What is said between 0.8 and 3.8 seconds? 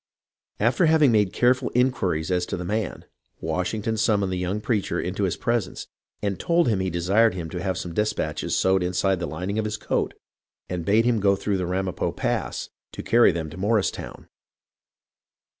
having made careful inquiries as to the man, Wash